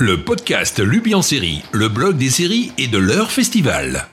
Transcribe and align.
le 0.00 0.22
podcast 0.22 0.78
Lubi 0.78 1.14
en 1.14 1.20
série, 1.20 1.62
le 1.72 1.88
blog 1.88 2.16
des 2.16 2.30
séries 2.30 2.72
et 2.78 2.86
de 2.86 2.96
leur 2.96 3.30
festival. 3.30 4.06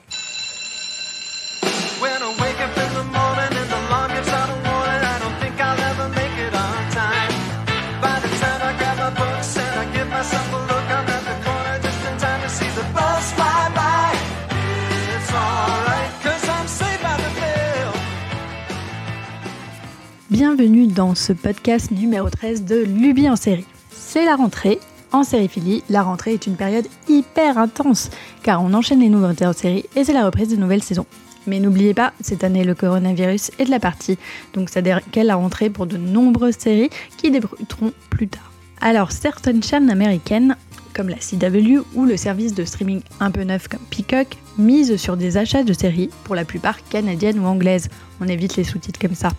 Bienvenue 20.30 20.88
dans 20.88 21.16
ce 21.16 21.32
podcast 21.32 21.92
numéro 21.92 22.30
13 22.30 22.66
de 22.66 22.76
Luby 22.76 23.30
en 23.30 23.38
série. 23.38 23.66
C'est 23.90 24.26
la 24.26 24.36
rentrée. 24.36 24.80
En 25.12 25.24
sériphilie, 25.24 25.84
la 25.89 26.04
rentrée 26.04 26.34
est 26.34 26.48
une 26.48 26.55
période 26.55 26.88
hyper 27.07 27.57
intense 27.57 28.10
car 28.43 28.64
on 28.64 28.74
enchaîne 28.74 29.00
les 29.00 29.10
nouveautés 29.10 29.46
en 29.46 29.54
série 29.54 29.86
et 29.96 30.04
c'est 30.04 30.14
la 30.14 30.25
reprise 30.25 30.50
de 30.50 30.56
nouvelles 30.56 30.83
saisons. 30.83 31.06
Mais 31.46 31.60
n'oubliez 31.60 31.93
pas, 31.93 32.11
cette 32.20 32.43
année 32.43 32.66
le 32.66 32.75
coronavirus 32.75 33.52
est 33.57 33.66
de 33.66 33.71
la 33.71 33.80
partie, 33.80 34.17
donc 34.53 34.70
ça 34.70 34.81
décale 34.81 35.27
la 35.27 35.35
rentrée 35.35 35.70
pour 35.70 35.85
de 35.85 35.95
nombreuses 35.95 36.57
séries 36.57 36.89
qui 37.17 37.31
débuteront 37.31 37.93
plus 38.09 38.27
tard. 38.27 38.52
Alors 38.81 39.11
certaines 39.11 39.63
chaînes 39.63 39.89
américaines 39.89 40.57
comme 40.97 41.09
la 41.09 41.17
CW 41.17 41.83
ou 41.94 42.05
le 42.05 42.17
service 42.17 42.55
de 42.55 42.66
streaming 42.66 43.02
un 43.19 43.30
peu 43.30 43.44
neuf 43.44 43.67
comme 43.67 43.80
Peacock 43.91 44.35
misent 44.58 44.97
sur 44.97 45.16
des 45.16 45.38
achats 45.38 45.63
de 45.63 45.71
séries, 45.71 46.09
pour 46.23 46.33
la 46.33 46.44
plupart 46.44 46.83
canadiennes 46.89 47.39
ou 47.39 47.45
anglaises. 47.45 47.88
On 48.19 48.27
évite 48.27 48.55
les 48.55 48.63
sous-titres 48.63 48.99
comme 48.99 49.13
ça. 49.13 49.30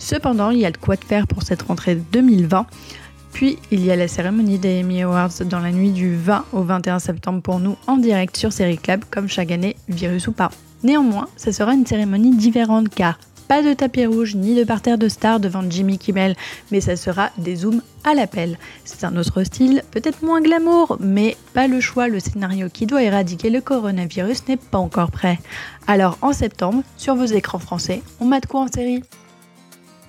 Cependant, 0.00 0.50
il 0.50 0.58
y 0.58 0.66
a 0.66 0.72
de 0.72 0.76
quoi 0.76 0.96
faire 0.96 1.28
pour 1.28 1.44
cette 1.44 1.62
rentrée 1.62 1.94
2020. 1.94 2.66
Puis 3.38 3.56
il 3.70 3.84
y 3.84 3.92
a 3.92 3.94
la 3.94 4.08
cérémonie 4.08 4.58
des 4.58 4.80
Emmy 4.80 5.00
Awards 5.04 5.44
dans 5.44 5.60
la 5.60 5.70
nuit 5.70 5.92
du 5.92 6.16
20 6.16 6.46
au 6.52 6.62
21 6.64 6.98
septembre 6.98 7.40
pour 7.40 7.60
nous 7.60 7.76
en 7.86 7.96
direct 7.96 8.36
sur 8.36 8.52
Série 8.52 8.78
Club 8.78 9.04
comme 9.12 9.28
chaque 9.28 9.52
année, 9.52 9.76
virus 9.88 10.26
ou 10.26 10.32
pas. 10.32 10.50
Néanmoins, 10.82 11.28
ce 11.36 11.52
sera 11.52 11.72
une 11.72 11.86
cérémonie 11.86 12.34
différente 12.34 12.88
car 12.88 13.20
pas 13.46 13.62
de 13.62 13.74
tapis 13.74 14.06
rouge 14.06 14.34
ni 14.34 14.56
de 14.56 14.64
parterre 14.64 14.98
de 14.98 15.08
stars 15.08 15.38
devant 15.38 15.62
Jimmy 15.70 15.98
Kimmel, 15.98 16.34
mais 16.72 16.80
ça 16.80 16.96
sera 16.96 17.30
des 17.38 17.54
zooms 17.54 17.80
à 18.02 18.12
l'appel. 18.12 18.58
C'est 18.84 19.04
un 19.04 19.16
autre 19.16 19.44
style, 19.44 19.84
peut-être 19.92 20.24
moins 20.24 20.40
glamour, 20.40 20.96
mais 20.98 21.36
pas 21.54 21.68
le 21.68 21.80
choix, 21.80 22.08
le 22.08 22.18
scénario 22.18 22.68
qui 22.68 22.86
doit 22.86 23.04
éradiquer 23.04 23.50
le 23.50 23.60
coronavirus 23.60 24.48
n'est 24.48 24.56
pas 24.56 24.78
encore 24.78 25.12
prêt. 25.12 25.38
Alors 25.86 26.18
en 26.22 26.32
septembre, 26.32 26.82
sur 26.96 27.14
vos 27.14 27.26
écrans 27.26 27.60
français, 27.60 28.02
on 28.18 28.24
mate 28.24 28.46
quoi 28.46 28.62
en 28.62 28.66
série? 28.66 29.04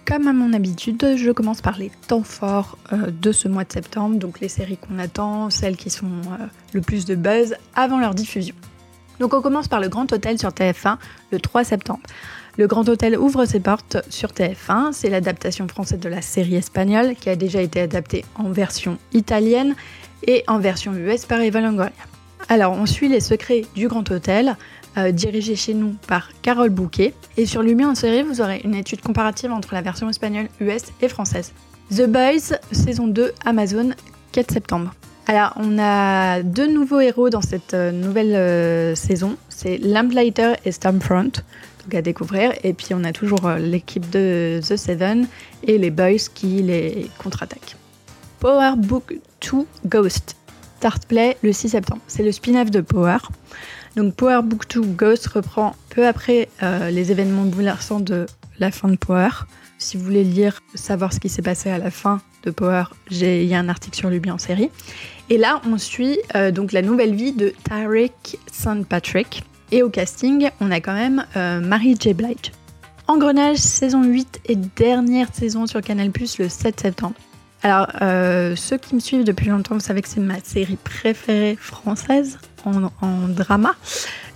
Comme 0.09 0.27
à 0.27 0.33
mon 0.33 0.53
habitude, 0.53 1.17
je 1.17 1.29
commence 1.29 1.61
par 1.61 1.77
les 1.77 1.91
temps 2.07 2.23
forts 2.23 2.79
euh, 2.91 3.11
de 3.11 3.31
ce 3.31 3.47
mois 3.47 3.63
de 3.63 3.71
septembre, 3.71 4.17
donc 4.17 4.39
les 4.39 4.49
séries 4.49 4.77
qu'on 4.77 4.97
attend, 4.97 5.51
celles 5.51 5.77
qui 5.77 5.91
sont 5.91 6.07
euh, 6.07 6.45
le 6.73 6.81
plus 6.81 7.05
de 7.05 7.13
buzz 7.13 7.53
avant 7.75 7.99
leur 7.99 8.15
diffusion. 8.15 8.55
Donc 9.19 9.35
on 9.35 9.41
commence 9.41 9.67
par 9.67 9.79
le 9.79 9.87
Grand 9.87 10.11
Hôtel 10.11 10.39
sur 10.39 10.49
TF1 10.49 10.97
le 11.31 11.39
3 11.39 11.63
septembre. 11.63 12.01
Le 12.57 12.65
Grand 12.65 12.89
Hôtel 12.89 13.19
ouvre 13.19 13.45
ses 13.45 13.59
portes 13.59 13.97
sur 14.09 14.29
TF1, 14.29 14.93
c'est 14.93 15.11
l'adaptation 15.11 15.67
française 15.67 15.99
de 15.99 16.09
la 16.09 16.23
série 16.23 16.55
espagnole 16.55 17.13
qui 17.13 17.29
a 17.29 17.35
déjà 17.35 17.61
été 17.61 17.79
adaptée 17.79 18.25
en 18.33 18.49
version 18.49 18.97
italienne 19.13 19.75
et 20.25 20.43
en 20.47 20.57
version 20.57 20.91
US 20.95 21.25
par 21.25 21.39
Eva 21.41 21.61
Longoria. 21.61 21.91
Alors 22.47 22.73
on 22.73 22.87
suit 22.87 23.09
les 23.09 23.19
secrets 23.19 23.65
du 23.75 23.87
Grand 23.87 24.09
Hôtel, 24.09 24.57
euh, 24.97 25.11
dirigé 25.11 25.55
chez 25.55 25.73
nous 25.73 25.95
par 26.07 26.29
Carole 26.41 26.69
Bouquet. 26.69 27.13
Et 27.37 27.45
sur 27.45 27.61
Lumière 27.61 27.89
en 27.89 27.95
série, 27.95 28.23
vous 28.23 28.41
aurez 28.41 28.61
une 28.63 28.75
étude 28.75 29.01
comparative 29.01 29.51
entre 29.51 29.73
la 29.73 29.81
version 29.81 30.09
espagnole, 30.09 30.47
US 30.59 30.83
et 31.01 31.07
française. 31.07 31.53
The 31.95 32.07
Boys, 32.07 32.57
saison 32.71 33.07
2, 33.07 33.31
Amazon, 33.45 33.91
4 34.31 34.51
septembre. 34.51 34.93
Alors, 35.27 35.53
on 35.57 35.77
a 35.77 36.41
deux 36.41 36.67
nouveaux 36.67 37.01
héros 37.01 37.29
dans 37.29 37.41
cette 37.41 37.73
euh, 37.73 37.91
nouvelle 37.91 38.33
euh, 38.35 38.95
saison. 38.95 39.37
C'est 39.49 39.77
Lamplighter 39.77 40.53
et 40.65 40.71
Stormfront, 40.71 41.31
donc 41.83 41.93
à 41.93 42.01
découvrir. 42.01 42.53
Et 42.63 42.73
puis, 42.73 42.87
on 42.93 43.03
a 43.03 43.11
toujours 43.11 43.49
l'équipe 43.59 44.09
de 44.09 44.59
The 44.67 44.75
Seven 44.75 45.27
et 45.63 45.77
les 45.77 45.91
Boys 45.91 46.29
qui 46.33 46.63
les 46.63 47.09
contre-attaquent. 47.19 47.75
Power 48.39 48.71
Book 48.77 49.13
2 49.41 49.65
Ghost. 49.85 50.35
Start 50.77 51.05
Play 51.07 51.35
le 51.43 51.51
6 51.51 51.69
septembre. 51.69 52.01
C'est 52.07 52.23
le 52.23 52.31
spin-off 52.31 52.71
de 52.71 52.79
Power. 52.79 53.17
Donc 53.95 54.15
Power 54.15 54.41
Book 54.43 54.63
2 54.73 54.81
Ghost 54.81 55.27
reprend 55.27 55.75
peu 55.89 56.07
après 56.07 56.49
euh, 56.63 56.89
les 56.89 57.11
événements 57.11 57.45
bouleversants 57.45 57.99
de 57.99 58.25
la 58.59 58.71
fin 58.71 58.89
de 58.89 58.95
Power. 58.95 59.29
Si 59.77 59.97
vous 59.97 60.03
voulez 60.03 60.23
lire, 60.23 60.61
savoir 60.75 61.13
ce 61.13 61.19
qui 61.19 61.29
s'est 61.29 61.41
passé 61.41 61.69
à 61.69 61.77
la 61.77 61.89
fin 61.89 62.21
de 62.43 62.51
Power, 62.51 62.83
il 63.09 63.45
y 63.45 63.55
a 63.55 63.59
un 63.59 63.69
article 63.69 63.97
sur 63.97 64.09
Luby 64.09 64.29
en 64.29 64.37
série. 64.37 64.69
Et 65.29 65.37
là, 65.37 65.61
on 65.65 65.77
suit 65.77 66.19
euh, 66.35 66.51
donc 66.51 66.71
la 66.71 66.81
nouvelle 66.81 67.15
vie 67.15 67.33
de 67.33 67.53
Tarek 67.63 68.37
St. 68.51 68.85
Patrick. 68.87 69.43
Et 69.71 69.83
au 69.83 69.89
casting, 69.89 70.49
on 70.59 70.71
a 70.71 70.81
quand 70.81 70.93
même 70.93 71.25
euh, 71.35 71.59
Mary 71.61 71.95
J. 71.99 72.13
Blige. 72.13 72.51
Engrenage, 73.07 73.57
saison 73.57 74.03
8 74.03 74.41
et 74.45 74.55
dernière 74.55 75.33
saison 75.33 75.65
sur 75.65 75.81
Canal+, 75.81 76.11
le 76.39 76.49
7 76.49 76.79
septembre. 76.79 77.15
Alors, 77.61 77.87
euh, 78.01 78.55
ceux 78.55 78.77
qui 78.77 78.95
me 78.95 78.99
suivent 78.99 79.23
depuis 79.23 79.49
longtemps, 79.49 79.75
vous 79.75 79.81
savez 79.81 80.01
que 80.01 80.07
c'est 80.07 80.21
ma 80.21 80.39
série 80.39 80.77
préférée 80.77 81.57
française 81.59 82.39
en, 82.65 83.27
drama. 83.27 83.75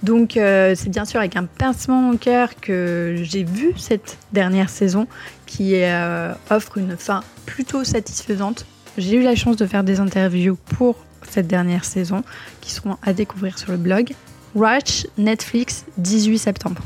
Donc, 0.01 0.37
euh, 0.37 0.73
c'est 0.75 0.89
bien 0.89 1.05
sûr 1.05 1.19
avec 1.19 1.35
un 1.35 1.45
pincement 1.45 2.11
au 2.11 2.17
cœur 2.17 2.49
que 2.59 3.15
j'ai 3.21 3.43
vu 3.43 3.73
cette 3.77 4.17
dernière 4.31 4.69
saison 4.69 5.07
qui 5.45 5.75
euh, 5.75 6.33
offre 6.49 6.77
une 6.77 6.97
fin 6.97 7.23
plutôt 7.45 7.83
satisfaisante. 7.83 8.65
J'ai 8.97 9.15
eu 9.17 9.23
la 9.23 9.35
chance 9.35 9.55
de 9.55 9.65
faire 9.65 9.83
des 9.83 9.99
interviews 9.99 10.55
pour 10.55 10.97
cette 11.29 11.47
dernière 11.47 11.85
saison 11.85 12.23
qui 12.61 12.71
seront 12.71 12.97
à 13.01 13.13
découvrir 13.13 13.57
sur 13.57 13.71
le 13.71 13.77
blog. 13.77 14.13
Watch 14.55 15.07
Netflix 15.17 15.85
18 15.97 16.37
septembre. 16.37 16.81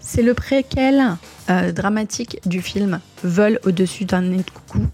C'est 0.00 0.22
le 0.22 0.34
préquel 0.34 1.16
euh, 1.48 1.72
dramatique 1.72 2.40
du 2.44 2.60
film 2.60 3.00
Vol 3.22 3.58
au-dessus 3.64 4.04
d'un 4.04 4.22
nid 4.22 4.44
coucou 4.44 4.86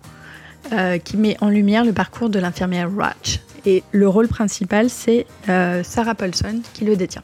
qui 1.04 1.16
met 1.16 1.36
en 1.40 1.48
lumière 1.48 1.84
le 1.84 1.92
parcours 1.92 2.28
de 2.28 2.38
l'infirmière 2.38 2.88
Ratch. 2.96 3.40
Et 3.66 3.82
le 3.92 4.08
rôle 4.08 4.28
principal, 4.28 4.90
c'est 4.90 5.26
euh, 5.48 5.82
Sarah 5.82 6.14
Paulson 6.14 6.60
qui 6.74 6.84
le 6.84 6.96
détient. 6.96 7.22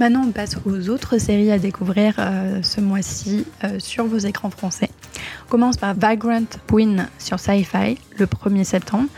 Maintenant, 0.00 0.24
on 0.26 0.32
passe 0.32 0.56
aux 0.66 0.88
autres 0.88 1.18
séries 1.18 1.52
à 1.52 1.58
découvrir 1.58 2.16
euh, 2.18 2.62
ce 2.62 2.80
mois-ci 2.80 3.46
euh, 3.62 3.78
sur 3.78 4.04
vos 4.06 4.18
écrans 4.18 4.50
français. 4.50 4.90
On 5.46 5.50
commence 5.50 5.76
par 5.76 5.94
Vagrant 5.94 6.42
Queen 6.66 7.06
sur 7.18 7.38
Sci-Fi 7.38 7.96
le 8.18 8.26
1er 8.26 8.64
septembre. 8.64 9.08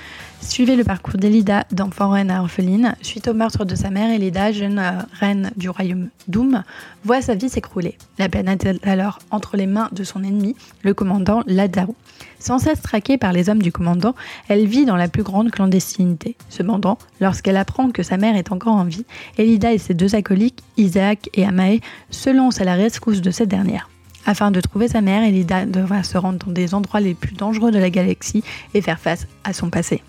Suivez 0.48 0.76
le 0.76 0.84
parcours 0.84 1.18
d'Elida 1.18 1.66
d'enfant 1.70 2.10
reine 2.10 2.30
à 2.30 2.40
orpheline. 2.40 2.94
Suite 3.02 3.28
au 3.28 3.34
meurtre 3.34 3.66
de 3.66 3.74
sa 3.74 3.90
mère, 3.90 4.10
Elida, 4.10 4.52
jeune 4.52 4.78
euh, 4.78 5.02
reine 5.20 5.50
du 5.56 5.68
royaume 5.68 6.08
Doom, 6.28 6.62
voit 7.04 7.20
sa 7.20 7.34
vie 7.34 7.50
s'écrouler. 7.50 7.98
La 8.18 8.30
planète 8.30 8.64
est 8.64 8.86
alors 8.86 9.18
entre 9.30 9.58
les 9.58 9.66
mains 9.66 9.90
de 9.92 10.02
son 10.02 10.22
ennemi, 10.22 10.56
le 10.82 10.94
commandant 10.94 11.42
Ladao? 11.46 11.94
Sans 12.38 12.58
cesse 12.58 12.80
traquée 12.80 13.18
par 13.18 13.32
les 13.34 13.50
hommes 13.50 13.60
du 13.60 13.70
commandant, 13.70 14.14
elle 14.48 14.66
vit 14.66 14.86
dans 14.86 14.96
la 14.96 15.08
plus 15.08 15.24
grande 15.24 15.50
clandestinité. 15.50 16.36
Cependant, 16.48 16.96
lorsqu'elle 17.20 17.58
apprend 17.58 17.90
que 17.90 18.02
sa 18.02 18.16
mère 18.16 18.36
est 18.36 18.50
encore 18.50 18.76
en 18.76 18.84
vie, 18.84 19.04
Elida 19.36 19.74
et 19.74 19.78
ses 19.78 19.94
deux 19.94 20.14
acolytes, 20.14 20.62
Isaac 20.78 21.28
et 21.34 21.44
Amae, 21.44 21.80
se 22.08 22.30
lancent 22.30 22.60
à 22.62 22.64
la 22.64 22.76
rescousse 22.76 23.20
de 23.20 23.30
cette 23.30 23.50
dernière. 23.50 23.90
Afin 24.24 24.50
de 24.52 24.60
trouver 24.60 24.88
sa 24.88 25.02
mère, 25.02 25.22
Elida 25.22 25.66
devra 25.66 26.02
se 26.02 26.16
rendre 26.16 26.38
dans 26.46 26.52
des 26.52 26.72
endroits 26.72 27.00
les 27.00 27.14
plus 27.14 27.34
dangereux 27.34 27.72
de 27.72 27.78
la 27.78 27.90
galaxie 27.90 28.42
et 28.72 28.80
faire 28.80 29.00
face 29.00 29.26
à 29.44 29.52
son 29.52 29.68
passé. 29.68 30.02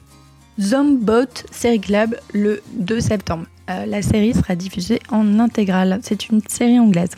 Zombot 0.60 1.46
Club 1.82 2.16
le 2.34 2.62
2 2.74 3.00
septembre. 3.00 3.46
Euh, 3.70 3.86
la 3.86 4.02
série 4.02 4.34
sera 4.34 4.56
diffusée 4.56 5.00
en 5.12 5.40
intégrale. 5.40 6.00
C'est 6.02 6.30
une 6.30 6.42
série 6.48 6.80
anglaise. 6.80 7.12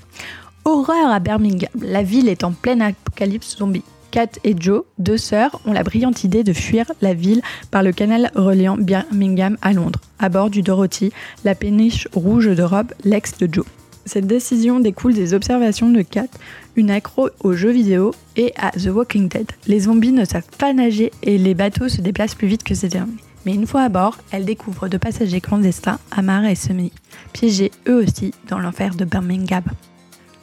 Horreur 0.65 1.09
à 1.09 1.19
Birmingham. 1.19 1.69
La 1.81 2.03
ville 2.03 2.27
est 2.27 2.43
en 2.43 2.51
pleine 2.51 2.81
apocalypse 2.81 3.57
zombie. 3.57 3.83
Kat 4.11 4.27
et 4.43 4.55
Joe, 4.59 4.83
deux 4.97 5.17
sœurs, 5.17 5.61
ont 5.65 5.71
la 5.71 5.83
brillante 5.83 6.23
idée 6.23 6.43
de 6.43 6.51
fuir 6.51 6.91
la 7.01 7.13
ville 7.13 7.41
par 7.71 7.83
le 7.83 7.91
canal 7.91 8.31
reliant 8.35 8.75
Birmingham 8.75 9.55
à 9.61 9.71
Londres, 9.71 10.01
à 10.17 10.29
bord 10.29 10.49
du 10.49 10.63
Dorothy, 10.63 11.11
la 11.45 11.53
péniche 11.53 12.07
rouge 12.13 12.47
de 12.47 12.63
Rob, 12.63 12.91
l'ex 13.03 13.37
de 13.37 13.47
Joe. 13.51 13.65
Cette 14.05 14.25
décision 14.25 14.79
découle 14.79 15.13
des 15.13 15.35
observations 15.35 15.91
de 15.91 16.01
Kat, 16.01 16.27
une 16.75 16.89
accro 16.89 17.29
aux 17.41 17.53
jeux 17.53 17.69
vidéo 17.69 18.11
et 18.35 18.51
à 18.57 18.71
The 18.71 18.87
Walking 18.87 19.29
Dead. 19.29 19.51
Les 19.67 19.81
zombies 19.81 20.11
ne 20.11 20.25
savent 20.25 20.49
pas 20.57 20.73
nager 20.73 21.11
et 21.21 21.37
les 21.37 21.53
bateaux 21.53 21.89
se 21.89 22.01
déplacent 22.01 22.35
plus 22.35 22.47
vite 22.47 22.63
que 22.63 22.73
ces 22.73 22.89
derniers. 22.89 23.28
Mais 23.45 23.53
une 23.53 23.67
fois 23.67 23.83
à 23.83 23.89
bord, 23.89 24.17
elle 24.31 24.45
découvre 24.45 24.87
deux 24.87 24.99
passagers 24.99 25.41
clandestins, 25.41 25.99
Amar 26.11 26.45
et 26.45 26.55
Semi, 26.55 26.91
piégés 27.33 27.71
eux 27.87 28.03
aussi 28.03 28.33
dans 28.47 28.59
l'enfer 28.59 28.95
de 28.95 29.05
Birmingham. 29.05 29.63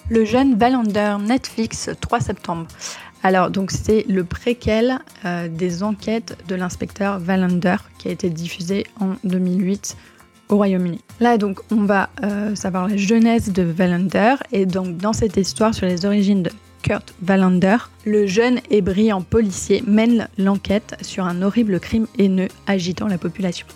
Le 0.08 0.25
jeune 0.25 0.56
Valander 0.56 1.16
Netflix 1.20 1.90
3 2.00 2.20
septembre. 2.20 2.66
Alors 3.22 3.50
donc 3.50 3.72
c'est 3.72 4.04
le 4.08 4.25
préquel 4.25 5.00
euh, 5.25 5.48
des 5.48 5.82
enquêtes 5.82 6.38
de 6.48 6.54
l'inspecteur 6.54 7.19
Valander 7.19 7.76
qui 7.98 8.08
a 8.08 8.12
été 8.12 8.31
diffusé 8.31 8.87
en 9.00 9.14
2008 9.25 9.96
au 10.48 10.56
Royaume-Uni. 10.56 11.00
Là 11.19 11.38
donc 11.38 11.60
on 11.72 11.82
va 11.84 12.08
euh, 12.22 12.54
savoir 12.54 12.88
la 12.88 12.96
jeunesse 12.96 13.52
de 13.52 13.62
Valander 13.62 14.37
et 14.52 14.64
donc 14.64 14.96
dans 14.96 15.12
cette 15.12 15.37
histoire 15.37 15.75
sur 15.75 15.87
les 15.87 16.06
origines 16.06 16.44
de 16.44 16.50
Kurt 16.82 17.14
Wallander, 17.26 17.76
le 18.05 18.26
jeune 18.26 18.61
et 18.70 18.81
brillant 18.81 19.23
policier 19.23 19.82
mène 19.87 20.28
l'enquête 20.38 20.96
sur 21.02 21.25
un 21.25 21.43
horrible 21.43 21.81
crime 21.81 22.06
haineux 22.19 22.49
agitant 22.67 23.06
la 23.08 23.19
population. 23.19 23.67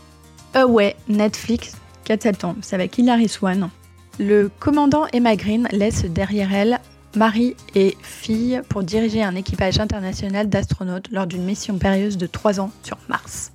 Away, 0.54 0.96
Netflix, 1.08 1.76
4 2.04 2.22
septembre, 2.22 2.58
c'est 2.62 2.74
avec 2.74 2.96
Hilary 2.98 3.28
Swan. 3.28 3.70
Le 4.18 4.50
commandant 4.60 5.06
Emma 5.12 5.36
Green 5.36 5.68
laisse 5.72 6.04
derrière 6.04 6.52
elle 6.52 6.80
mari 7.16 7.56
et 7.74 7.96
fille 8.02 8.60
pour 8.68 8.82
diriger 8.82 9.22
un 9.22 9.34
équipage 9.34 9.80
international 9.80 10.48
d'astronautes 10.48 11.10
lors 11.10 11.26
d'une 11.26 11.44
mission 11.44 11.78
périlleuse 11.78 12.16
de 12.16 12.26
3 12.26 12.60
ans 12.60 12.70
sur 12.82 12.98
Mars. 13.08 13.52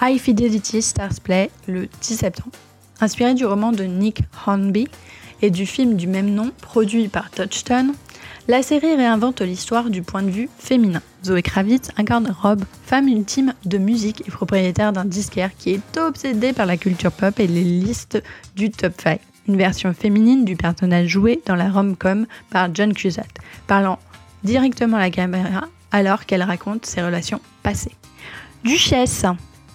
High 0.00 0.18
Fidelity 0.18 0.82
Stars 0.82 1.20
Play 1.22 1.50
le 1.66 1.88
10 2.00 2.16
septembre. 2.16 2.56
Inspiré 3.00 3.34
du 3.34 3.44
roman 3.44 3.72
de 3.72 3.84
Nick 3.84 4.22
Hornby 4.46 4.88
et 5.42 5.50
du 5.50 5.66
film 5.66 5.94
du 5.96 6.06
même 6.06 6.30
nom 6.30 6.50
produit 6.60 7.08
par 7.08 7.30
Touchstone, 7.30 7.94
la 8.50 8.64
série 8.64 8.96
réinvente 8.96 9.42
l'histoire 9.42 9.90
du 9.90 10.02
point 10.02 10.24
de 10.24 10.30
vue 10.30 10.48
féminin. 10.58 11.02
Zoé 11.24 11.40
Kravitz 11.40 11.92
incarne 11.96 12.34
Rob, 12.42 12.64
femme 12.84 13.06
ultime 13.06 13.54
de 13.64 13.78
musique 13.78 14.26
et 14.26 14.30
propriétaire 14.32 14.92
d'un 14.92 15.04
disquaire 15.04 15.52
qui 15.56 15.70
est 15.70 15.96
obsédé 15.96 16.52
par 16.52 16.66
la 16.66 16.76
culture 16.76 17.12
pop 17.12 17.38
et 17.38 17.46
les 17.46 17.62
listes 17.62 18.20
du 18.56 18.72
top 18.72 18.94
5 19.00 19.20
une 19.46 19.56
version 19.56 19.94
féminine 19.94 20.44
du 20.44 20.56
personnage 20.56 21.06
joué 21.06 21.40
dans 21.46 21.54
la 21.54 21.70
rom-com 21.70 22.26
par 22.50 22.74
John 22.74 22.92
Cusack, 22.92 23.30
parlant 23.68 24.00
directement 24.42 24.96
à 24.96 25.00
la 25.00 25.10
caméra 25.10 25.68
alors 25.92 26.26
qu'elle 26.26 26.42
raconte 26.42 26.86
ses 26.86 27.02
relations 27.02 27.40
passées. 27.62 27.94
Duchesse, 28.64 29.26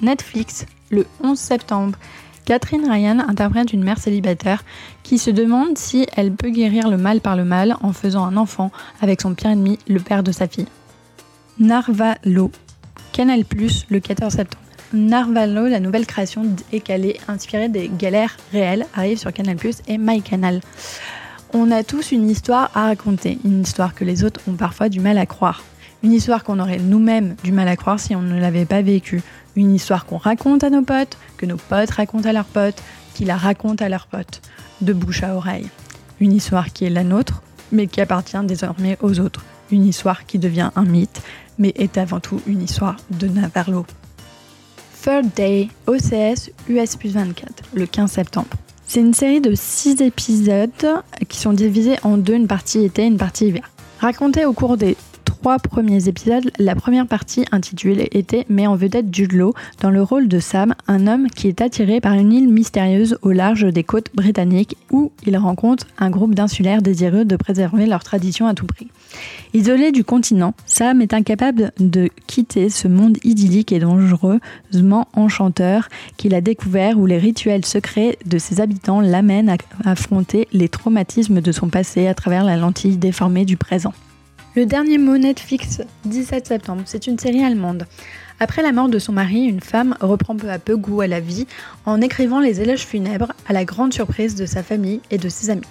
Netflix, 0.02 0.66
le 0.90 1.08
11 1.24 1.40
septembre. 1.40 1.98
Catherine 2.46 2.88
Ryan 2.88 3.20
interprète 3.28 3.74
une 3.74 3.84
mère 3.84 3.98
célibataire 3.98 4.64
qui 5.02 5.18
se 5.18 5.32
demande 5.32 5.80
si 5.80 6.06
elle 6.16 6.32
peut 6.32 6.52
guérir 6.52 6.90
le 6.90 6.98
mal 6.98 7.20
par 7.20 7.36
le 7.36 7.44
mal 7.44 7.76
en 7.82 7.92
faisant 7.92 8.24
un 8.24 8.38
enfant 8.38 8.72
avec 9.02 9.22
son 9.22 9.34
pire 9.34 9.50
ennemi, 9.50 9.80
le 9.88 10.00
père 10.00 10.22
de 10.22 10.32
sa 10.32 10.48
fille. 10.48 10.68
Narvalo, 11.60 12.52
Canal+, 13.14 13.44
le 13.90 14.00
14 14.00 14.34
septembre. 14.34 14.64
Narvalo, 14.94 15.68
la 15.68 15.80
nouvelle 15.80 16.06
création 16.06 16.46
décalée 16.72 17.20
inspirée 17.28 17.68
des 17.68 17.90
galères 17.90 18.38
réelles, 18.52 18.86
arrive 18.94 19.18
sur 19.18 19.34
Canal+, 19.34 19.58
et 19.88 19.98
MyCanal. 19.98 20.62
On 21.54 21.72
a 21.72 21.84
tous 21.84 22.12
une 22.12 22.30
histoire 22.30 22.70
à 22.76 22.84
raconter, 22.84 23.40
une 23.44 23.62
histoire 23.62 23.96
que 23.96 24.04
les 24.04 24.24
autres 24.24 24.42
ont 24.48 24.54
parfois 24.54 24.90
du 24.90 25.00
mal 25.00 25.18
à 25.18 25.26
croire. 25.26 25.64
Une 26.04 26.12
histoire 26.12 26.44
qu'on 26.44 26.60
aurait 26.60 26.78
nous-mêmes 26.78 27.36
du 27.44 27.52
mal 27.52 27.68
à 27.68 27.76
croire 27.76 28.00
si 28.00 28.16
on 28.16 28.22
ne 28.22 28.40
l'avait 28.40 28.66
pas 28.66 28.84
vécue. 28.84 29.24
Une 29.56 29.74
histoire 29.74 30.06
qu'on 30.06 30.18
raconte 30.18 30.64
à 30.64 30.70
nos 30.70 30.82
potes, 30.82 31.18
que 31.38 31.46
nos 31.46 31.58
potes 31.58 31.92
racontent 31.92 32.28
à 32.28 32.34
leurs 32.34 32.46
potes, 32.46 32.82
qui 33.14 33.24
la 33.24 33.38
racontent 33.38 33.84
à 33.84 33.90
leurs 33.90 34.08
potes, 34.08 34.42
de 34.82 34.92
bouche 34.92 35.24
à 35.24 35.36
oreille. 35.36 35.70
Une 36.20 36.34
histoire 36.34 36.74
qui 36.74 36.86
est 36.86 36.90
la 36.90 37.04
nôtre, 37.04 37.42
mais 37.72 37.88
qui 37.88 38.02
appartient 38.02 38.44
désormais 38.44 38.98
aux 39.02 39.20
autres. 39.20 39.44
Une 39.72 39.86
histoire 39.86 40.26
qui 40.26 40.40
devient 40.40 40.72
un 40.76 40.84
mythe, 40.84 41.22
mais 41.58 41.74
est 41.76 41.98
avant 41.98 42.20
tout 42.20 42.42
une 42.48 42.62
histoire 42.62 42.98
de 43.10 43.28
Navarlo. 43.28 43.86
Third 45.02 45.34
Day, 45.36 45.70
OCS 45.88 46.52
US 46.68 46.98
24, 47.04 47.64
le 47.74 47.86
15 47.86 48.12
septembre. 48.12 48.50
C'est 48.88 49.00
une 49.00 49.14
série 49.14 49.42
de 49.42 49.56
6 49.56 50.02
épisodes 50.02 50.70
qui 51.28 51.40
sont 51.40 51.54
divisés 51.54 51.98
en 52.04 52.18
deux, 52.18 52.36
une 52.36 52.48
partie 52.48 52.84
été 52.84 53.04
et 53.04 53.08
une 53.08 53.18
partie 53.18 53.48
hiver. 53.48 53.70
Racontée 54.00 54.46
au 54.46 54.54
cours 54.54 54.78
des 54.78 54.98
trois 55.46 55.60
premiers 55.60 56.08
épisodes, 56.08 56.50
la 56.58 56.74
première 56.74 57.06
partie 57.06 57.46
intitulée 57.52 58.10
Été 58.14 58.48
met 58.50 58.66
en 58.66 58.76
vedette 58.76 59.14
Jude 59.14 59.34
Law 59.34 59.54
dans 59.80 59.92
le 59.92 60.02
rôle 60.02 60.28
de 60.28 60.40
Sam, 60.40 60.74
un 60.88 61.06
homme 61.06 61.28
qui 61.28 61.48
est 61.48 61.62
attiré 61.62 62.02
par 62.02 62.14
une 62.14 62.34
île 62.34 62.50
mystérieuse 62.50 63.20
au 63.22 63.32
large 63.32 63.72
des 63.72 63.84
côtes 63.84 64.10
britanniques 64.16 64.76
où 64.90 65.12
il 65.24 65.38
rencontre 65.38 65.86
un 66.00 66.10
groupe 66.10 66.34
d'insulaires 66.34 66.82
désireux 66.82 67.26
de 67.26 67.36
préserver 67.36 67.86
leur 67.86 68.04
tradition 68.04 68.48
à 68.48 68.56
tout 68.56 68.66
prix. 68.66 68.88
Isolé 69.54 69.92
du 69.92 70.04
continent, 70.04 70.56
Sam 70.66 71.00
est 71.00 71.14
incapable 71.14 71.74
de 71.80 72.10
quitter 72.26 72.72
ce 72.72 72.88
monde 72.88 73.20
idyllique 73.24 73.72
et 73.72 73.78
dangereusement 73.78 75.08
enchanteur 75.14 75.90
qu'il 76.18 76.34
a 76.34 76.42
découvert 76.42 76.98
où 76.98 77.06
les 77.06 77.20
rituels 77.20 77.66
secrets 77.66 78.18
de 78.26 78.40
ses 78.40 78.62
habitants 78.62 79.00
l'amènent 79.00 79.50
à 79.50 79.58
affronter 79.84 80.48
les 80.54 80.70
traumatismes 80.70 81.40
de 81.40 81.52
son 81.52 81.70
passé 81.70 82.08
à 82.08 82.16
travers 82.16 82.44
la 82.44 82.58
lentille 82.58 82.98
déformée 82.98 83.46
du 83.46 83.58
présent. 83.58 83.94
Le 84.56 84.66
dernier 84.66 84.98
mot 84.98 85.18
Netflix, 85.18 85.82
17 86.06 86.48
septembre, 86.48 86.84
c'est 86.86 87.08
une 87.08 87.20
série 87.20 87.44
allemande. 87.44 87.86
Après 88.40 88.62
la 88.62 88.72
mort 88.72 88.88
de 88.88 89.00
son 89.00 89.12
mari, 89.12 89.44
une 89.44 89.60
femme 89.60 89.98
reprend 90.00 90.38
peu 90.38 90.50
à 90.50 90.60
peu 90.60 90.78
goût 90.78 91.02
à 91.02 91.08
la 91.08 91.20
vie 91.20 91.46
en 91.86 92.00
écrivant 92.00 92.40
les 92.40 92.62
éloges 92.62 92.86
funèbres 92.86 93.34
à 93.50 93.54
la 93.54 93.66
grande 93.66 93.94
surprise 93.94 94.36
de 94.36 94.46
sa 94.46 94.64
famille 94.64 95.02
et 95.12 95.18
de 95.18 95.28
ses 95.28 95.50
amis. 95.50 95.68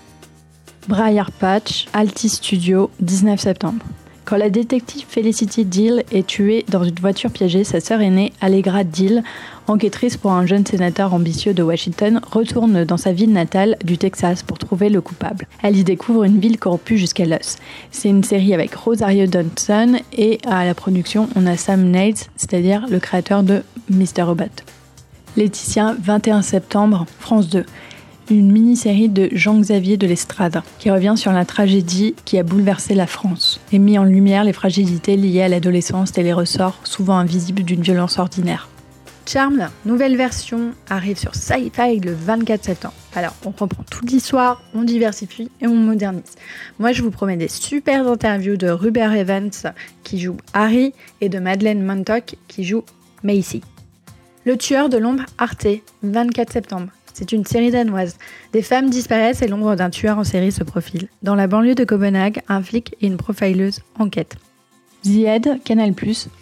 Briar 0.86 1.32
Patch, 1.32 1.86
Alti 1.94 2.28
Studio, 2.28 2.90
19 3.00 3.40
septembre. 3.40 3.86
Quand 4.25 4.38
la 4.38 4.49
détective 4.49 5.05
Felicity 5.06 5.67
Deal 5.67 6.03
est 6.11 6.26
tuée 6.26 6.65
dans 6.69 6.82
une 6.82 6.94
voiture 6.94 7.31
piégée, 7.31 7.62
sa 7.62 7.81
sœur 7.81 8.00
aînée, 8.00 8.32
Allegra 8.41 8.82
Deal, 8.82 9.23
enquêtrice 9.67 10.17
pour 10.17 10.32
un 10.32 10.47
jeune 10.47 10.65
sénateur 10.65 11.12
ambitieux 11.12 11.53
de 11.53 11.62
Washington, 11.62 12.23
retourne 12.32 12.85
dans 12.85 12.97
sa 12.97 13.12
ville 13.12 13.32
natale 13.32 13.76
du 13.85 13.99
Texas 13.99 14.43
pour 14.43 14.56
trouver 14.56 14.88
le 14.88 15.03
coupable. 15.03 15.47
Elle 15.62 15.76
y 15.76 15.85
découvre 15.85 16.25
une 16.25 16.41
ville 16.41 16.59
corrompue 16.59 16.97
jusqu'à 16.97 17.26
l'os. 17.26 17.56
C'est 17.91 18.09
une 18.09 18.25
série 18.25 18.55
avec 18.55 18.75
Rosario 18.75 19.26
Dawson 19.26 19.99
et 20.17 20.38
à 20.47 20.65
la 20.65 20.75
production, 20.75 21.29
on 21.37 21.47
a 21.47 21.59
Sam 21.59 21.91
Nates, 21.91 22.31
c'est-à-dire 22.37 22.87
le 22.88 23.00
créateur 23.00 23.43
de 23.43 23.62
Mr. 23.91 24.23
Robot. 24.23 24.44
Laetitia, 25.37 25.97
21 26.00 26.41
septembre, 26.41 27.05
France 27.19 27.50
2 27.50 27.67
une 28.31 28.50
mini-série 28.50 29.09
de 29.09 29.29
Jean-Xavier 29.32 29.97
de 29.97 30.06
l'Estrade, 30.06 30.62
qui 30.79 30.91
revient 30.91 31.15
sur 31.17 31.32
la 31.32 31.44
tragédie 31.44 32.15
qui 32.25 32.38
a 32.38 32.43
bouleversé 32.43 32.94
la 32.94 33.06
France 33.06 33.61
et 33.73 33.79
mis 33.79 33.99
en 33.99 34.05
lumière 34.05 34.44
les 34.44 34.53
fragilités 34.53 35.17
liées 35.17 35.43
à 35.43 35.49
l'adolescence 35.49 36.17
et 36.17 36.23
les 36.23 36.32
ressorts 36.32 36.81
souvent 36.85 37.17
invisibles 37.17 37.62
d'une 37.62 37.82
violence 37.82 38.19
ordinaire. 38.19 38.69
Charmed, 39.26 39.69
nouvelle 39.87 40.17
version, 40.17 40.73
arrive 40.91 41.19
sur 41.19 41.35
Sci-Fi 41.35 41.99
le 41.99 42.12
24 42.12 42.65
septembre. 42.65 42.94
Alors, 43.15 43.35
on 43.47 43.50
reprend 43.50 43.82
toute 43.91 44.11
l'histoire, 44.11 44.62
on 44.75 44.82
diversifie 44.82 45.50
et 45.61 45.67
on 45.67 45.75
modernise. 45.75 46.35
Moi, 46.79 46.93
je 46.93 47.03
vous 47.03 47.11
promets 47.11 47.38
des 47.38 47.49
super 47.49 48.06
interviews 48.06 48.56
de 48.56 48.69
Rupert 48.69 49.15
Evans 49.15 49.50
qui 50.03 50.21
joue 50.21 50.37
Harry 50.53 50.93
et 51.21 51.31
de 51.31 51.38
Madeleine 51.38 51.82
Montauk 51.82 52.37
qui 52.49 52.65
joue 52.65 52.85
Macy. 53.23 53.62
Le 54.44 54.59
tueur 54.59 54.91
de 54.91 54.99
l'ombre 54.99 55.25
Arte, 55.38 55.69
24 56.03 56.53
septembre. 56.53 56.88
C'est 57.14 57.31
une 57.31 57.46
série 57.46 57.70
danoise. 57.70 58.19
Des 58.52 58.61
femmes 58.61 58.90
disparaissent 58.90 59.40
et 59.40 59.46
l'ombre 59.46 59.76
d'un 59.76 59.88
tueur 59.88 60.19
en 60.19 60.25
série 60.25 60.52
se 60.52 60.64
profile. 60.64 61.08
Dans 61.22 61.37
la 61.37 61.46
banlieue 61.46 61.76
de 61.76 61.84
Copenhague, 61.84 62.43
un 62.49 62.61
flic 62.61 62.96
et 63.00 63.06
une 63.06 63.16
profileuse 63.16 63.81
enquêtent. 63.99 64.37
The 65.04 65.62
Canal+, 65.64 65.92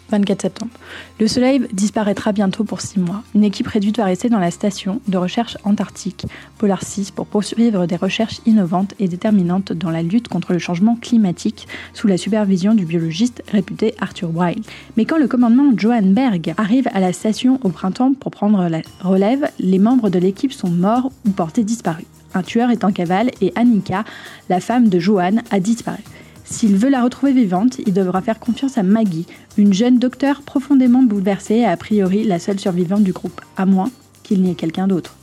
24 0.09 0.41
septembre. 0.41 0.71
Le 1.19 1.27
soleil 1.27 1.67
disparaîtra 1.73 2.31
bientôt 2.31 2.63
pour 2.63 2.79
6 2.79 2.99
mois. 2.99 3.21
Une 3.35 3.43
équipe 3.43 3.67
réduite 3.67 3.97
va 3.97 4.05
rester 4.05 4.29
dans 4.29 4.39
la 4.39 4.51
station 4.51 5.01
de 5.07 5.17
recherche 5.17 5.57
antarctique 5.65 6.25
Polar 6.57 6.81
6 6.81 7.11
pour 7.11 7.25
poursuivre 7.25 7.85
des 7.87 7.97
recherches 7.97 8.39
innovantes 8.45 8.93
et 8.99 9.09
déterminantes 9.09 9.73
dans 9.73 9.89
la 9.89 10.01
lutte 10.01 10.29
contre 10.29 10.53
le 10.53 10.59
changement 10.59 10.95
climatique 10.95 11.67
sous 11.93 12.07
la 12.07 12.15
supervision 12.15 12.73
du 12.73 12.85
biologiste 12.85 13.43
réputé 13.51 13.95
Arthur 13.99 14.29
Wilde. 14.33 14.65
Mais 14.95 15.03
quand 15.03 15.17
le 15.17 15.27
commandement 15.27 15.73
Johan 15.75 16.03
Berg 16.03 16.53
arrive 16.55 16.87
à 16.93 17.01
la 17.01 17.11
station 17.11 17.59
au 17.63 17.69
printemps 17.69 18.13
pour 18.13 18.31
prendre 18.31 18.69
la 18.69 18.81
relève, 19.01 19.49
les 19.59 19.79
membres 19.79 20.09
de 20.09 20.19
l'équipe 20.19 20.53
sont 20.53 20.69
morts 20.69 21.11
ou 21.27 21.31
portés 21.31 21.65
disparus. 21.65 22.05
Un 22.33 22.43
tueur 22.43 22.71
est 22.71 22.85
en 22.85 22.91
cavale 22.93 23.29
et 23.41 23.51
Annika, 23.55 24.05
la 24.47 24.59
femme 24.59 24.87
de 24.87 24.99
Johan, 24.99 25.37
a 25.51 25.59
disparu. 25.59 26.01
S'il 26.45 26.75
veut 26.75 26.89
la 26.89 27.03
retrouver 27.03 27.31
vivante, 27.31 27.79
il 27.85 27.93
devra 27.93 28.21
faire 28.21 28.39
confiance 28.39 28.77
à 28.77 28.83
Maggie, 28.83 29.25
une 29.57 29.73
jeune 29.73 29.99
docteur 29.99 30.41
profondément 30.41 31.03
bouleversée 31.03 31.55
et 31.55 31.65
a 31.65 31.77
priori 31.77 32.23
la 32.23 32.39
seule 32.39 32.59
survivante 32.59 33.03
du 33.03 33.13
groupe, 33.13 33.41
à 33.57 33.65
moins 33.65 33.89
qu'il 34.23 34.41
n'y 34.41 34.51
ait 34.51 34.55
quelqu'un 34.55 34.87
d'autre. 34.87 35.15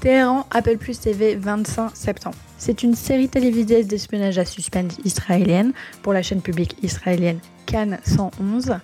Téhéran, 0.00 0.46
Apple 0.50 0.78
Plus 0.78 0.98
TV, 0.98 1.34
25 1.34 1.90
septembre. 1.94 2.36
C'est 2.56 2.82
une 2.82 2.94
série 2.94 3.28
télévisée 3.28 3.84
d'espionnage 3.84 4.38
à 4.38 4.44
suspense 4.44 4.96
israélienne 5.04 5.72
pour 6.02 6.12
la 6.12 6.22
chaîne 6.22 6.40
publique 6.40 6.76
israélienne 6.82 7.38
Cannes 7.66 7.98
111 8.04 8.76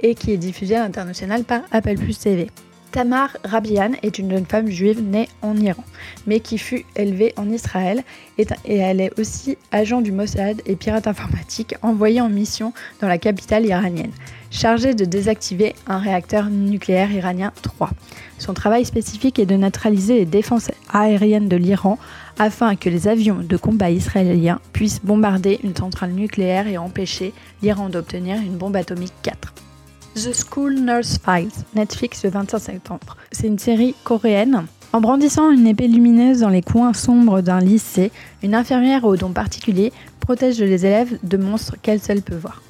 et 0.00 0.14
qui 0.14 0.32
est 0.32 0.38
diffusée 0.38 0.76
à 0.76 0.84
l'international 0.84 1.44
par 1.44 1.62
Apple 1.70 1.96
TV. 2.20 2.50
Tamar 2.94 3.36
Rabian 3.42 3.90
est 4.04 4.20
une 4.20 4.30
jeune 4.30 4.46
femme 4.46 4.70
juive 4.70 5.02
née 5.02 5.28
en 5.42 5.56
Iran, 5.56 5.82
mais 6.28 6.38
qui 6.38 6.58
fut 6.58 6.84
élevée 6.94 7.34
en 7.36 7.50
Israël 7.50 8.04
et 8.38 8.46
elle 8.68 9.00
est 9.00 9.18
aussi 9.18 9.58
agent 9.72 10.00
du 10.00 10.12
Mossad 10.12 10.62
et 10.64 10.76
pirate 10.76 11.08
informatique 11.08 11.74
envoyé 11.82 12.20
en 12.20 12.28
mission 12.28 12.72
dans 13.00 13.08
la 13.08 13.18
capitale 13.18 13.66
iranienne, 13.66 14.12
chargée 14.52 14.94
de 14.94 15.04
désactiver 15.04 15.74
un 15.88 15.98
réacteur 15.98 16.50
nucléaire 16.50 17.10
iranien 17.10 17.52
3. 17.62 17.90
Son 18.38 18.54
travail 18.54 18.84
spécifique 18.84 19.40
est 19.40 19.46
de 19.46 19.56
neutraliser 19.56 20.18
les 20.18 20.24
défenses 20.24 20.70
aériennes 20.88 21.48
de 21.48 21.56
l'Iran 21.56 21.98
afin 22.38 22.76
que 22.76 22.90
les 22.90 23.08
avions 23.08 23.40
de 23.42 23.56
combat 23.56 23.90
israéliens 23.90 24.60
puissent 24.72 25.02
bombarder 25.02 25.58
une 25.64 25.74
centrale 25.74 26.12
nucléaire 26.12 26.68
et 26.68 26.78
empêcher 26.78 27.32
l'Iran 27.60 27.88
d'obtenir 27.88 28.36
une 28.36 28.56
bombe 28.56 28.76
atomique 28.76 29.14
4. 29.24 29.63
The 30.14 30.32
School 30.32 30.74
Nurse 30.74 31.18
Files, 31.18 31.64
Netflix 31.74 32.22
le 32.22 32.30
25 32.30 32.58
septembre. 32.60 33.16
C'est 33.32 33.48
une 33.48 33.58
série 33.58 33.96
coréenne. 34.04 34.66
En 34.92 35.00
brandissant 35.00 35.50
une 35.50 35.66
épée 35.66 35.88
lumineuse 35.88 36.40
dans 36.40 36.50
les 36.50 36.62
coins 36.62 36.92
sombres 36.92 37.40
d'un 37.40 37.58
lycée, 37.58 38.12
une 38.44 38.54
infirmière 38.54 39.04
aux 39.04 39.16
dons 39.16 39.32
particuliers 39.32 39.92
protège 40.20 40.60
les 40.60 40.86
élèves 40.86 41.18
de 41.24 41.36
monstres 41.36 41.76
qu'elle 41.82 42.00
seule 42.00 42.22
peut 42.22 42.36
voir. 42.36 42.62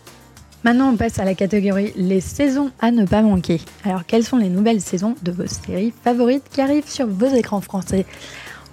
Maintenant, 0.64 0.88
on 0.88 0.96
passe 0.96 1.18
à 1.18 1.26
la 1.26 1.34
catégorie 1.34 1.92
les 1.96 2.22
saisons 2.22 2.70
à 2.80 2.90
ne 2.90 3.04
pas 3.04 3.20
manquer. 3.20 3.60
Alors, 3.84 4.06
quelles 4.06 4.24
sont 4.24 4.38
les 4.38 4.48
nouvelles 4.48 4.80
saisons 4.80 5.14
de 5.22 5.30
vos 5.30 5.46
séries 5.46 5.92
favorites 6.02 6.44
qui 6.50 6.62
arrivent 6.62 6.88
sur 6.88 7.06
vos 7.06 7.26
écrans 7.26 7.60
français? 7.60 8.06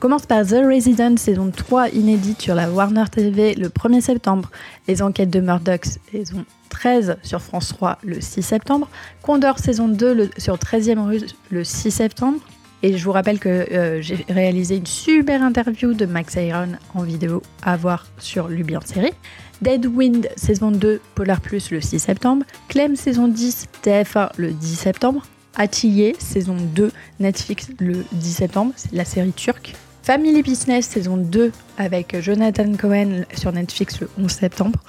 Commence 0.02 0.26
par 0.26 0.46
The 0.46 0.64
Resident, 0.66 1.16
saison 1.18 1.52
3 1.56 1.90
inédite 1.90 2.42
sur 2.42 2.56
la 2.56 2.70
Warner 2.70 3.06
TV 3.10 3.54
le 3.56 3.70
1er 3.70 4.02
septembre. 4.02 4.50
Les 4.88 5.02
enquêtes 5.02 5.30
de 5.30 5.40
Murdoch, 5.40 5.86
saison 6.12 6.44
13 6.70 7.18
sur 7.22 7.40
France 7.42 7.68
3 7.70 8.00
le 8.04 8.20
6 8.20 8.42
septembre. 8.42 8.90
Condor, 9.22 9.60
saison 9.60 9.88
2 9.88 10.14
le- 10.14 10.30
sur 10.38 10.56
13e 10.58 11.00
rue 11.00 11.22
le 11.52 11.64
6 11.64 11.92
septembre. 11.92 12.40
Et 12.84 12.98
je 12.98 13.06
vous 13.06 13.12
rappelle 13.12 13.38
que 13.38 13.48
euh, 13.50 14.02
j'ai 14.02 14.26
réalisé 14.28 14.78
une 14.78 14.88
super 14.88 15.44
interview 15.44 15.94
de 15.94 16.08
Max 16.08 16.34
Iron 16.36 16.70
en 16.96 17.04
vidéo 17.04 17.44
à 17.62 17.78
voir 17.78 18.08
sur 18.18 18.48
Luby 18.48 18.76
en 18.76 18.82
série. 18.82 19.14
Dead 19.62 19.86
Wind 19.86 20.28
saison 20.36 20.72
2 20.72 21.00
Polar 21.14 21.40
Plus 21.42 21.70
le 21.70 21.80
6 21.80 22.00
septembre. 22.00 22.44
Clem 22.70 22.96
saison 22.96 23.28
10 23.28 23.68
TF1 23.86 24.32
le 24.38 24.52
10 24.52 24.76
septembre. 24.76 25.22
Atillé 25.56 26.16
saison 26.18 26.58
2 26.60 26.92
Netflix 27.20 27.68
le 27.80 28.04
10 28.14 28.34
septembre, 28.34 28.72
c'est 28.78 28.94
la 28.94 29.06
série 29.06 29.34
turque. 29.34 29.76
Family 30.04 30.42
Business 30.42 30.88
saison 30.88 31.16
2 31.16 31.52
avec 31.78 32.20
Jonathan 32.22 32.74
Cohen 32.76 33.24
sur 33.36 33.52
Netflix 33.52 34.00
le 34.00 34.10
11 34.18 34.32
septembre. 34.32 34.80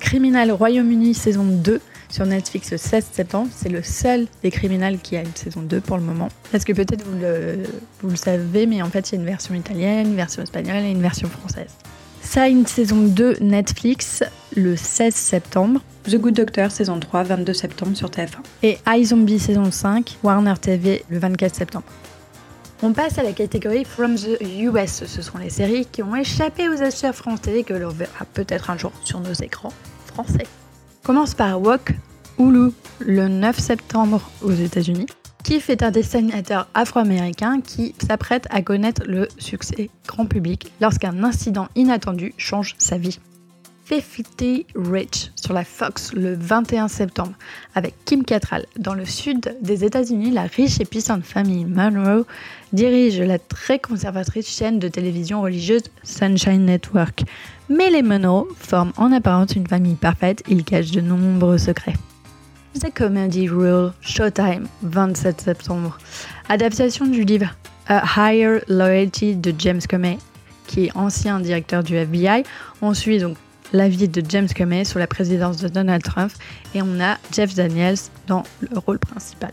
Criminal 0.00 0.50
Royaume-Uni 0.50 1.12
saison 1.12 1.44
2 1.44 1.80
sur 2.08 2.24
Netflix 2.24 2.70
le 2.70 2.78
16 2.78 3.06
septembre. 3.12 3.50
C'est 3.54 3.68
le 3.68 3.82
seul 3.82 4.26
des 4.42 4.50
criminels 4.50 4.98
qui 4.98 5.16
a 5.18 5.20
une 5.20 5.34
saison 5.34 5.60
2 5.60 5.82
pour 5.82 5.98
le 5.98 6.02
moment. 6.02 6.28
Parce 6.50 6.64
que 6.64 6.72
peut-être 6.72 7.04
vous 7.04 7.18
le, 7.18 7.64
vous 8.00 8.08
le 8.08 8.16
savez, 8.16 8.66
mais 8.66 8.80
en 8.80 8.88
fait 8.88 9.10
il 9.10 9.16
y 9.16 9.18
a 9.18 9.20
une 9.20 9.26
version 9.26 9.54
italienne, 9.54 10.08
une 10.08 10.16
version 10.16 10.42
espagnole 10.42 10.84
et 10.84 10.90
une 10.90 11.02
version 11.02 11.28
française. 11.28 11.70
Sign 12.22 12.66
saison 12.66 13.02
2 13.02 13.40
Netflix 13.42 14.24
le 14.56 14.74
16 14.76 15.14
septembre. 15.14 15.82
The 16.04 16.16
Good 16.16 16.34
Doctor 16.34 16.70
saison 16.70 16.98
3 16.98 17.24
22 17.24 17.52
septembre 17.52 17.94
sur 17.94 18.08
TF1. 18.08 18.38
Et 18.62 18.78
iZombie 18.86 19.38
saison 19.38 19.70
5 19.70 20.16
Warner 20.22 20.54
TV 20.58 21.04
le 21.10 21.18
24 21.18 21.54
septembre. 21.54 21.84
On 22.84 22.92
passe 22.92 23.16
à 23.16 23.22
la 23.22 23.32
catégorie 23.32 23.84
From 23.84 24.16
the 24.16 24.42
US. 24.42 25.04
Ce 25.06 25.22
sont 25.22 25.38
les 25.38 25.50
séries 25.50 25.86
qui 25.86 26.02
ont 26.02 26.16
échappé 26.16 26.68
aux 26.68 26.82
acheteurs 26.82 27.14
français 27.14 27.62
que 27.62 27.74
l'on 27.74 27.90
verra 27.90 28.24
peut-être 28.34 28.70
un 28.70 28.76
jour 28.76 28.90
sur 29.04 29.20
nos 29.20 29.32
écrans 29.34 29.72
français. 30.06 30.46
Commence 31.04 31.34
par 31.34 31.62
Walk 31.62 31.94
Hulu 32.40 32.72
le 32.98 33.28
9 33.28 33.56
septembre 33.56 34.20
aux 34.42 34.50
États-Unis. 34.50 35.06
Kiff 35.44 35.70
est 35.70 35.84
un 35.84 35.92
dessinateur 35.92 36.66
afro-américain 36.74 37.60
qui 37.60 37.94
s'apprête 38.04 38.48
à 38.50 38.62
connaître 38.62 39.02
le 39.06 39.28
succès 39.38 39.88
grand 40.08 40.26
public 40.26 40.72
lorsqu'un 40.80 41.22
incident 41.22 41.68
inattendu 41.76 42.34
change 42.36 42.74
sa 42.78 42.98
vie. 42.98 43.20
50 44.00 44.66
Rich 44.74 45.32
sur 45.36 45.52
la 45.52 45.64
Fox 45.64 46.14
le 46.14 46.34
21 46.34 46.88
septembre 46.88 47.34
avec 47.74 47.94
Kim 48.06 48.24
Cattrall. 48.24 48.64
Dans 48.78 48.94
le 48.94 49.04
sud 49.04 49.54
des 49.60 49.84
États-Unis, 49.84 50.30
la 50.30 50.44
riche 50.44 50.80
et 50.80 50.86
puissante 50.86 51.24
famille 51.24 51.66
Monroe 51.66 52.24
dirige 52.72 53.20
la 53.20 53.38
très 53.38 53.78
conservatrice 53.78 54.48
chaîne 54.48 54.78
de 54.78 54.88
télévision 54.88 55.42
religieuse 55.42 55.82
Sunshine 56.04 56.64
Network. 56.64 57.24
Mais 57.68 57.90
les 57.90 58.02
Monroe 58.02 58.48
forment 58.56 58.92
en 58.96 59.12
apparence 59.12 59.54
une 59.56 59.66
famille 59.66 59.96
parfaite, 59.96 60.42
ils 60.48 60.64
cachent 60.64 60.92
de 60.92 61.02
nombreux 61.02 61.58
secrets. 61.58 61.96
The 62.80 62.92
Comedy 62.94 63.48
Rule, 63.48 63.92
Showtime, 64.00 64.68
27 64.82 65.42
septembre. 65.42 65.98
Adaptation 66.48 67.06
du 67.06 67.24
livre 67.24 67.54
A 67.88 68.02
Higher 68.16 68.60
Loyalty 68.68 69.36
de 69.36 69.52
James 69.58 69.82
Comey, 69.86 70.16
qui 70.66 70.86
est 70.86 70.96
ancien 70.96 71.40
directeur 71.40 71.82
du 71.82 71.94
FBI. 71.94 72.44
On 72.80 72.94
suit 72.94 73.18
donc 73.18 73.36
la 73.72 73.88
vie 73.88 74.08
de 74.08 74.22
James 74.28 74.48
Comey 74.54 74.84
sous 74.84 74.98
la 74.98 75.06
présidence 75.06 75.56
de 75.58 75.68
Donald 75.68 76.02
Trump 76.02 76.32
et 76.74 76.82
on 76.82 77.00
a 77.00 77.18
Jeff 77.32 77.54
Daniels 77.54 77.96
dans 78.26 78.44
le 78.60 78.78
rôle 78.78 78.98
principal. 78.98 79.52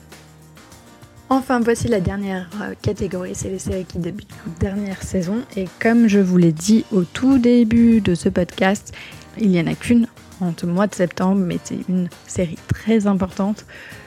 Enfin, 1.31 1.59
voici 1.59 1.87
la 1.87 1.99
dernière 1.99 2.49
euh, 2.61 2.73
catégorie, 2.81 3.35
c'est 3.35 3.49
les 3.49 3.59
séries 3.59 3.85
qui 3.85 3.99
débutent 3.99 4.31
leur 4.45 4.55
dernière 4.59 5.03
saison. 5.03 5.43
Et 5.55 5.67
comme 5.79 6.07
je 6.07 6.19
vous 6.19 6.37
l'ai 6.37 6.51
dit 6.51 6.85
au 6.91 7.03
tout 7.03 7.37
début 7.37 8.01
de 8.01 8.15
ce 8.15 8.29
podcast, 8.29 8.93
il 9.37 9.49
n'y 9.49 9.61
en 9.61 9.67
a 9.67 9.75
qu'une 9.75 10.07
en 10.41 10.53
ce 10.57 10.65
mois 10.65 10.87
de 10.87 10.95
septembre, 10.95 11.39
mais 11.39 11.59
c'est 11.63 11.77
une 11.87 12.09
série 12.25 12.57
très 12.67 13.05
importante. 13.05 13.65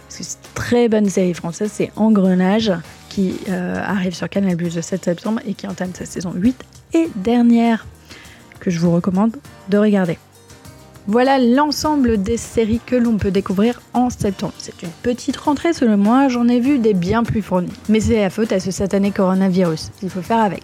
C'est 0.09 0.25
une 0.25 0.52
très 0.54 0.88
bonne 0.88 1.09
série 1.09 1.33
française, 1.33 1.71
c'est 1.73 1.92
Engrenage, 1.97 2.73
qui 3.09 3.37
euh, 3.49 3.81
arrive 3.81 4.14
sur 4.14 4.28
Canal 4.28 4.57
Plus 4.57 4.75
le 4.75 4.83
7 4.83 5.04
septembre 5.04 5.40
et 5.47 5.54
qui 5.54 5.66
entame 5.66 5.90
sa 5.95 6.07
saison 6.07 6.33
8 6.35 6.64
et 6.95 7.09
dernière, 7.16 7.87
que 8.62 8.71
je 8.71 8.78
vous 8.78 8.92
recommande 8.92 9.37
de 9.69 9.76
regarder. 9.76 10.19
Voilà 11.09 11.41
l'ensemble 11.41 12.23
des 12.23 12.37
séries 12.37 12.81
que 12.85 12.95
l'on 12.95 13.17
peut 13.17 13.33
découvrir 13.33 13.83
en 13.93 14.09
septembre. 14.09 14.53
C'est 14.59 14.83
une 14.83 14.91
petite 15.03 15.37
rentrée 15.37 15.73
selon 15.73 15.97
moi, 15.97 16.29
j'en 16.29 16.47
ai 16.47 16.61
vu 16.61 16.79
des 16.79 16.95
bien 16.95 17.25
plus 17.25 17.43
fournies. 17.43 17.73
Mais 17.89 17.99
c'est 17.99 18.21
la 18.21 18.31
faute 18.31 18.53
à 18.53 18.61
ce 18.61 18.71
satané 18.71 19.11
coronavirus, 19.11 19.91
il 20.03 20.11
faut 20.11 20.23
faire 20.23 20.39
avec. 20.39 20.63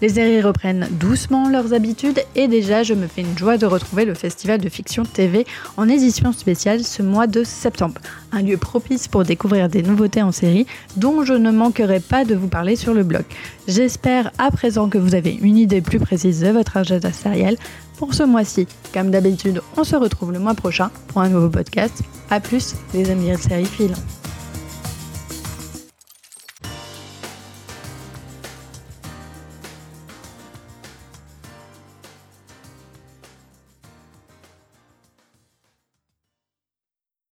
Les 0.00 0.08
séries 0.08 0.42
reprennent 0.42 0.88
doucement 0.90 1.48
leurs 1.48 1.74
habitudes 1.74 2.20
et 2.34 2.48
déjà 2.48 2.82
je 2.82 2.94
me 2.94 3.06
fais 3.06 3.22
une 3.22 3.38
joie 3.38 3.56
de 3.56 3.66
retrouver 3.66 4.04
le 4.04 4.14
Festival 4.14 4.60
de 4.60 4.68
Fiction 4.68 5.04
TV 5.04 5.46
en 5.76 5.88
édition 5.88 6.32
spéciale 6.32 6.82
ce 6.82 7.02
mois 7.02 7.28
de 7.28 7.44
septembre. 7.44 8.00
Un 8.32 8.42
lieu 8.42 8.56
propice 8.56 9.06
pour 9.06 9.24
découvrir 9.24 9.68
des 9.68 9.82
nouveautés 9.82 10.22
en 10.22 10.32
série 10.32 10.66
dont 10.96 11.24
je 11.24 11.34
ne 11.34 11.52
manquerai 11.52 12.00
pas 12.00 12.24
de 12.24 12.34
vous 12.34 12.48
parler 12.48 12.74
sur 12.74 12.94
le 12.94 13.04
blog. 13.04 13.24
J'espère 13.68 14.32
à 14.38 14.50
présent 14.50 14.88
que 14.88 14.98
vous 14.98 15.14
avez 15.14 15.38
une 15.40 15.56
idée 15.56 15.80
plus 15.80 16.00
précise 16.00 16.40
de 16.40 16.48
votre 16.48 16.76
agenda 16.76 17.12
sériel 17.12 17.56
pour 18.02 18.14
ce 18.14 18.24
mois-ci. 18.24 18.66
Comme 18.92 19.12
d'habitude, 19.12 19.62
on 19.76 19.84
se 19.84 19.94
retrouve 19.94 20.32
le 20.32 20.40
mois 20.40 20.54
prochain 20.54 20.90
pour 21.06 21.22
un 21.22 21.28
nouveau 21.28 21.48
podcast. 21.48 22.02
A 22.30 22.40
plus, 22.40 22.74
les 22.94 23.08
amis 23.08 23.30
de 23.30 23.36
série 23.36 23.64
filants. 23.64 23.94